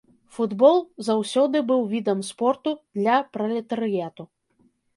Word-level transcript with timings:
Футбол 0.35 0.77
заўсёды 1.09 1.61
быў 1.69 1.85
відам 1.93 2.25
спорту 2.31 2.73
для 3.01 3.21
пралетарыяту. 3.37 4.31